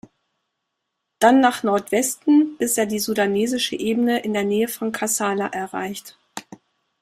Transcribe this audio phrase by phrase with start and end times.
[1.19, 6.17] Dann nach Nordwesten bis er die sudanesische Ebene in der Nähe von Kassala erreicht.